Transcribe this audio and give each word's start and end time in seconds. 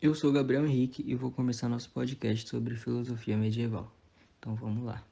Eu 0.00 0.14
sou 0.14 0.30
Gabriel 0.30 0.66
Henrique 0.66 1.02
e 1.06 1.14
vou 1.14 1.30
começar 1.30 1.70
nosso 1.70 1.90
podcast 1.90 2.46
sobre 2.46 2.76
filosofia 2.76 3.34
medieval. 3.34 3.90
Então 4.38 4.54
vamos 4.54 4.84
lá. 4.84 5.02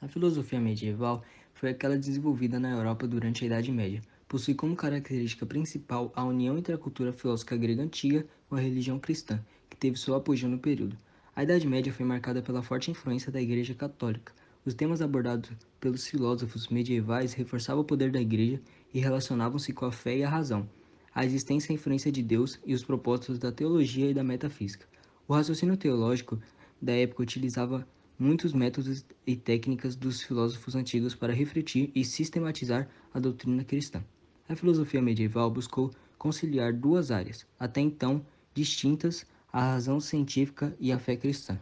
A 0.00 0.08
filosofia 0.08 0.60
medieval 0.60 1.22
foi 1.54 1.70
aquela 1.70 1.96
desenvolvida 1.96 2.58
na 2.58 2.72
Europa 2.72 3.06
durante 3.06 3.44
a 3.44 3.46
Idade 3.46 3.70
Média. 3.70 4.02
Possui 4.26 4.54
como 4.54 4.74
característica 4.74 5.46
principal 5.46 6.12
a 6.16 6.24
união 6.24 6.58
entre 6.58 6.74
a 6.74 6.78
cultura 6.78 7.12
filosófica 7.12 7.56
grega 7.56 7.84
antiga 7.84 8.26
com 8.48 8.56
a 8.56 8.60
religião 8.60 8.98
cristã, 8.98 9.40
que 9.70 9.76
teve 9.76 9.96
seu 9.96 10.12
apogeu 10.12 10.48
no 10.48 10.58
período. 10.58 10.98
A 11.36 11.44
Idade 11.44 11.68
Média 11.68 11.92
foi 11.92 12.04
marcada 12.04 12.42
pela 12.42 12.64
forte 12.64 12.90
influência 12.90 13.30
da 13.30 13.40
Igreja 13.40 13.76
Católica. 13.76 14.32
Os 14.66 14.74
temas 14.74 15.00
abordados 15.00 15.52
pelos 15.78 16.04
filósofos 16.04 16.66
medievais 16.66 17.32
reforçavam 17.32 17.82
o 17.82 17.86
poder 17.86 18.10
da 18.10 18.20
Igreja 18.20 18.60
e 18.92 18.98
relacionavam-se 18.98 19.72
com 19.72 19.86
a 19.86 19.92
fé 19.92 20.16
e 20.16 20.24
a 20.24 20.28
razão 20.28 20.68
a 21.14 21.24
existência 21.24 21.72
e 21.72 21.76
influência 21.76 22.10
de 22.10 22.22
Deus 22.22 22.58
e 22.64 22.74
os 22.74 22.84
propósitos 22.84 23.38
da 23.38 23.52
teologia 23.52 24.10
e 24.10 24.14
da 24.14 24.24
metafísica. 24.24 24.86
O 25.28 25.34
raciocínio 25.34 25.76
teológico 25.76 26.38
da 26.80 26.92
época 26.92 27.22
utilizava 27.22 27.86
muitos 28.18 28.52
métodos 28.52 29.04
e 29.26 29.36
técnicas 29.36 29.96
dos 29.96 30.22
filósofos 30.22 30.74
antigos 30.74 31.14
para 31.14 31.32
refletir 31.32 31.90
e 31.94 32.04
sistematizar 32.04 32.88
a 33.12 33.18
doutrina 33.18 33.64
cristã. 33.64 34.02
A 34.48 34.56
filosofia 34.56 35.02
medieval 35.02 35.50
buscou 35.50 35.90
conciliar 36.18 36.72
duas 36.72 37.10
áreas, 37.10 37.46
até 37.58 37.80
então 37.80 38.24
distintas, 38.54 39.26
a 39.52 39.72
razão 39.72 40.00
científica 40.00 40.74
e 40.78 40.92
a 40.92 40.98
fé 40.98 41.16
cristã. 41.16 41.58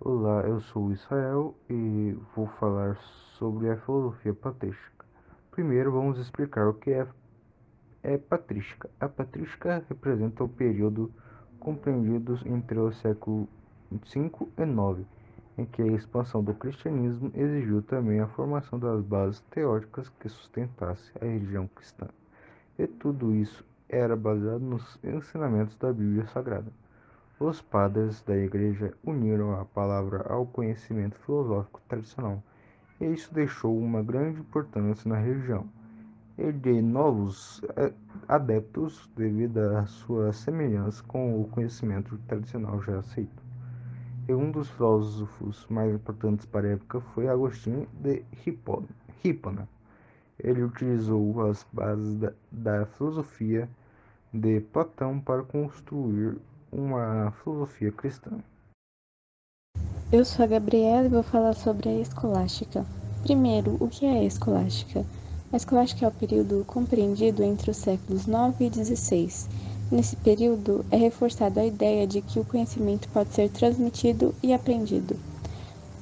Olá, 0.00 0.42
eu 0.42 0.60
sou 0.60 0.92
Israel 0.92 1.56
e 1.68 2.14
vou 2.34 2.46
falar 2.60 2.96
sobre 3.38 3.70
a 3.70 3.76
filosofia 3.76 4.34
patrística. 4.34 4.95
Primeiro 5.56 5.90
vamos 5.90 6.18
explicar 6.18 6.68
o 6.68 6.74
que 6.74 6.90
é, 6.90 7.06
é 8.02 8.18
patrística. 8.18 8.90
A 9.00 9.08
patrística 9.08 9.82
representa 9.88 10.44
o 10.44 10.48
período 10.50 11.10
compreendido 11.58 12.38
entre 12.44 12.78
o 12.78 12.92
século 12.92 13.48
V 13.90 13.98
e 14.14 14.62
IX, 14.62 15.06
em 15.56 15.64
que 15.64 15.80
a 15.80 15.86
expansão 15.86 16.44
do 16.44 16.52
cristianismo 16.52 17.32
exigiu 17.34 17.80
também 17.80 18.20
a 18.20 18.28
formação 18.28 18.78
das 18.78 19.00
bases 19.00 19.40
teóricas 19.50 20.10
que 20.20 20.28
sustentassem 20.28 21.10
a 21.22 21.24
religião 21.24 21.66
cristã. 21.68 22.06
E 22.78 22.86
tudo 22.86 23.34
isso 23.34 23.64
era 23.88 24.14
baseado 24.14 24.60
nos 24.60 24.98
ensinamentos 25.02 25.74
da 25.76 25.90
Bíblia 25.90 26.26
Sagrada. 26.26 26.70
Os 27.40 27.62
padres 27.62 28.20
da 28.20 28.36
Igreja 28.36 28.92
uniram 29.02 29.58
a 29.58 29.64
palavra 29.64 30.22
ao 30.28 30.44
conhecimento 30.44 31.16
filosófico 31.20 31.80
tradicional 31.88 32.42
e 33.00 33.06
isso 33.06 33.32
deixou 33.34 33.78
uma 33.78 34.02
grande 34.02 34.40
importância 34.40 35.08
na 35.08 35.18
região 35.18 35.66
e 36.38 36.52
de 36.52 36.82
novos 36.82 37.62
eh, 37.76 37.92
adeptos 38.28 39.10
devido 39.16 39.58
à 39.58 39.86
sua 39.86 40.32
semelhança 40.32 41.02
com 41.04 41.40
o 41.40 41.48
conhecimento 41.48 42.18
tradicional 42.28 42.80
já 42.82 42.98
aceito. 42.98 43.42
E 44.28 44.34
um 44.34 44.50
dos 44.50 44.68
filósofos 44.70 45.66
mais 45.70 45.94
importantes 45.94 46.44
para 46.44 46.66
a 46.66 46.72
época 46.72 47.00
foi 47.00 47.28
Agostinho 47.28 47.88
de 48.00 48.22
Hipona. 49.24 49.68
Ele 50.38 50.62
utilizou 50.62 51.48
as 51.48 51.66
bases 51.72 52.16
da, 52.16 52.32
da 52.52 52.86
filosofia 52.86 53.68
de 54.32 54.60
Platão 54.60 55.18
para 55.18 55.42
construir 55.42 56.36
uma 56.70 57.30
filosofia 57.42 57.90
cristã. 57.90 58.38
Eu 60.12 60.24
sou 60.24 60.44
a 60.44 60.46
Gabriela 60.46 61.06
e 61.06 61.08
vou 61.08 61.24
falar 61.24 61.52
sobre 61.54 61.88
a 61.88 61.98
escolástica. 61.98 62.86
Primeiro, 63.24 63.76
o 63.80 63.88
que 63.88 64.06
é 64.06 64.20
a 64.20 64.22
escolástica? 64.22 65.04
A 65.52 65.56
escolástica 65.56 66.04
é 66.04 66.08
o 66.08 66.12
período 66.12 66.64
compreendido 66.64 67.42
entre 67.42 67.72
os 67.72 67.76
séculos 67.76 68.24
9 68.24 68.66
e 68.66 68.70
16. 68.70 69.48
Nesse 69.90 70.14
período 70.14 70.86
é 70.92 70.96
reforçada 70.96 71.60
a 71.60 71.66
ideia 71.66 72.06
de 72.06 72.22
que 72.22 72.38
o 72.38 72.44
conhecimento 72.44 73.08
pode 73.08 73.34
ser 73.34 73.50
transmitido 73.50 74.32
e 74.44 74.54
aprendido. 74.54 75.16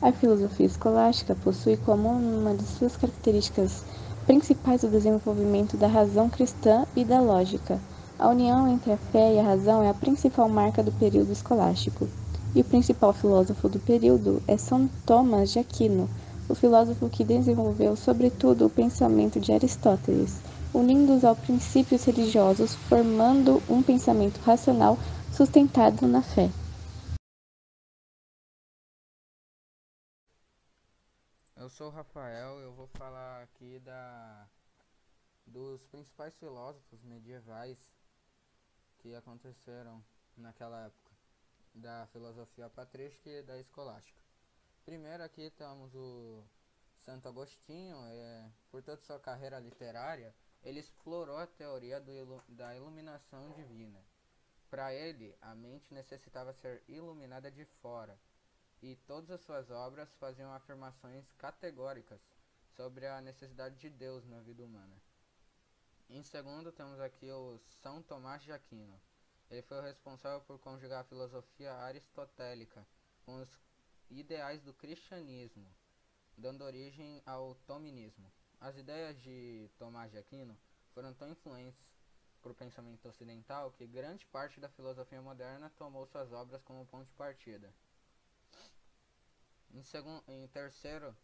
A 0.03 0.12
filosofia 0.12 0.66
escolástica 0.66 1.34
possui 1.34 1.78
como 1.78 2.10
uma 2.10 2.54
de 2.54 2.64
suas 2.64 2.98
características 2.98 3.87
principais 4.26 4.82
o 4.82 4.88
desenvolvimento 4.88 5.78
da 5.78 5.87
razão 5.87 6.28
cristã 6.28 6.84
e 6.94 7.06
da 7.06 7.22
lógica. 7.22 7.81
A 8.19 8.28
união 8.28 8.69
entre 8.69 8.93
a 8.93 8.98
fé 8.98 9.32
e 9.32 9.41
a 9.41 9.44
razão 9.44 9.82
é 9.82 9.88
a 9.88 9.94
principal 9.94 10.47
marca 10.47 10.82
do 10.82 10.93
período 10.93 11.32
escolástico 11.32 12.06
e 12.54 12.60
o 12.60 12.65
principal 12.65 13.12
filósofo 13.12 13.69
do 13.69 13.81
período 13.81 14.42
é 14.47 14.56
São 14.56 14.87
Tomás 15.04 15.50
de 15.53 15.59
Aquino, 15.59 16.09
o 16.48 16.54
filósofo 16.54 17.10
que 17.10 17.25
desenvolveu 17.25 17.97
sobretudo 17.97 18.66
o 18.66 18.70
pensamento 18.70 19.41
de 19.41 19.53
Aristóteles, 19.53 20.41
unindo-os 20.72 21.25
aos 21.25 21.38
princípios 21.38 22.04
religiosos, 22.04 22.75
formando 22.75 23.62
um 23.69 23.82
pensamento 23.82 24.38
racional 24.38 24.97
sustentado 25.32 26.06
na 26.06 26.22
fé. 26.22 26.48
Eu 31.56 31.69
sou 31.69 31.88
o 31.88 31.91
Rafael, 31.91 32.60
eu 32.60 32.72
vou 32.75 32.87
falar 32.88 33.43
aqui 33.43 33.81
da 33.81 34.47
dos 35.47 35.87
principais 35.87 36.34
filósofos 36.37 37.03
medievais 37.04 37.78
que 38.98 39.14
aconteceram 39.14 40.03
naquela 40.37 40.87
época 40.87 41.03
da 41.74 42.06
filosofia 42.12 42.70
patrística 42.70 43.28
e 43.28 43.42
da 43.42 43.58
escolástica. 43.58 44.18
Primeiro 44.84 45.22
aqui 45.22 45.50
temos 45.50 45.94
o 45.94 46.44
Santo 46.98 47.28
Agostinho, 47.28 47.96
é, 48.06 48.50
por 48.70 48.82
toda 48.82 48.96
sua 48.98 49.18
carreira 49.18 49.58
literária, 49.58 50.34
ele 50.62 50.80
explorou 50.80 51.36
a 51.36 51.46
teoria 51.46 52.00
do, 52.00 52.42
da 52.48 52.74
iluminação 52.74 53.50
divina. 53.52 54.00
Para 54.70 54.94
ele, 54.94 55.36
a 55.40 55.54
mente 55.54 55.92
necessitava 55.92 56.52
ser 56.54 56.82
iluminada 56.88 57.50
de 57.50 57.64
fora, 57.82 58.18
e 58.82 58.96
todas 59.06 59.30
as 59.30 59.40
suas 59.42 59.70
obras 59.70 60.12
faziam 60.14 60.52
afirmações 60.52 61.30
categóricas 61.32 62.20
sobre 62.76 63.06
a 63.06 63.20
necessidade 63.20 63.76
de 63.76 63.88
Deus 63.88 64.26
na 64.26 64.40
vida 64.40 64.64
humana. 64.64 64.96
Em 66.08 66.22
segundo, 66.22 66.72
temos 66.72 67.00
aqui 67.00 67.30
o 67.30 67.58
São 67.82 68.02
Tomás 68.02 68.42
de 68.42 68.52
Aquino. 68.52 69.00
Ele 69.54 69.62
foi 69.62 69.78
o 69.78 69.82
responsável 69.82 70.41
por 70.41 70.59
conjugar 70.59 71.03
a 71.03 71.04
filosofia 71.04 71.72
aristotélica 71.75 72.84
com 73.25 73.41
os 73.41 73.48
ideais 74.10 74.60
do 74.65 74.75
cristianismo, 74.75 75.65
dando 76.37 76.65
origem 76.65 77.22
ao 77.25 77.54
tominismo. 77.64 78.28
As 78.60 78.76
ideias 78.76 79.16
de 79.22 79.70
Tomás 79.78 80.10
de 80.10 80.19
Aquino 80.19 80.59
foram 80.93 81.14
tão 81.14 81.31
influentes 81.31 81.88
para 82.43 82.50
o 82.50 82.54
pensamento 82.56 83.06
ocidental 83.06 83.70
que 83.70 83.87
grande 83.87 84.26
parte 84.26 84.59
da 84.59 84.69
filosofia 84.70 85.22
moderna 85.22 85.70
tomou 85.78 86.04
suas 86.04 86.32
obras 86.32 86.60
como 86.64 86.84
ponto 86.87 87.06
de 87.06 87.14
partida. 87.14 87.72
Em, 89.72 89.84
segundo, 89.84 90.25
em 90.26 90.48
terceiro, 90.48 91.16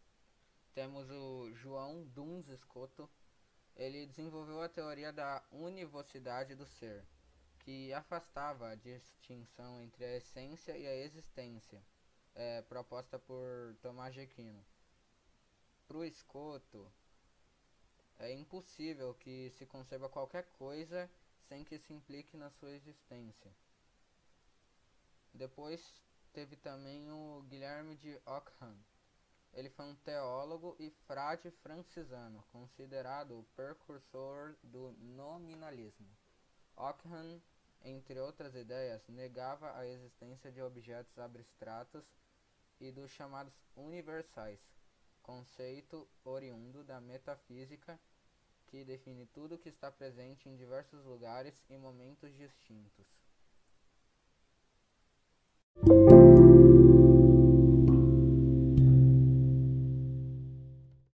temos 0.73 1.11
o 1.11 1.53
João 1.55 2.05
Duns 2.05 2.47
Escoto. 2.47 3.11
Ele 3.75 4.07
desenvolveu 4.07 4.63
a 4.63 4.69
teoria 4.69 5.13
da 5.13 5.43
univocidade 5.51 6.55
do 6.55 6.65
ser 6.65 7.05
que 7.61 7.93
afastava 7.93 8.71
a 8.71 8.75
distinção 8.75 9.83
entre 9.83 10.05
a 10.05 10.17
essência 10.17 10.77
e 10.77 10.87
a 10.87 10.97
existência, 10.97 11.83
é, 12.35 12.63
proposta 12.63 13.19
por 13.19 13.77
Tomás 13.83 14.15
de 14.15 14.21
Aquino. 14.21 14.65
Para 15.87 15.99
o 15.99 16.05
escoto, 16.05 16.91
é 18.19 18.33
impossível 18.33 19.15
que 19.15 19.51
se 19.51 19.67
conceba 19.67 20.09
qualquer 20.09 20.45
coisa 20.53 21.11
sem 21.49 21.65
que 21.65 21.79
se 21.79 21.93
implique 21.93 22.37
na 22.37 22.51
sua 22.51 22.71
existência. 22.71 23.51
Depois 25.35 26.01
teve 26.33 26.57
também 26.57 27.11
o 27.11 27.43
Guilherme 27.49 27.97
de 27.97 28.21
Ockham. 28.27 28.77
Ele 29.53 29.69
foi 29.71 29.87
um 29.87 29.97
teólogo 29.97 30.77
e 30.79 30.91
frade 30.91 31.51
francisano, 31.51 32.45
considerado 32.53 33.41
o 33.41 33.45
precursor 33.57 34.55
do 34.63 34.93
nominalismo. 34.93 36.09
Ockham 36.81 37.43
entre 37.83 38.19
outras 38.21 38.55
ideias, 38.55 39.07
negava 39.09 39.77
a 39.77 39.87
existência 39.87 40.53
de 40.53 40.61
objetos 40.61 41.19
abstratos 41.19 42.05
e 42.79 42.91
dos 42.91 43.11
chamados 43.11 43.55
universais, 43.75 44.61
conceito 45.23 46.09
oriundo 46.25 46.85
da 46.85 47.01
metafísica 47.01 47.99
que 48.67 48.85
define 48.85 49.27
tudo 49.27 49.59
que 49.59 49.69
está 49.69 49.91
presente 49.91 50.49
em 50.49 50.57
diversos 50.57 51.05
lugares 51.05 51.63
e 51.69 51.77
momentos 51.77 52.35
distintos. 52.37 53.07